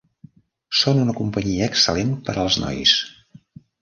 Són 0.77 1.01
una 1.01 1.15
companyia 1.19 1.67
excel·lent 1.73 2.17
per 2.31 2.35
als 2.45 2.59
nois. 2.65 2.95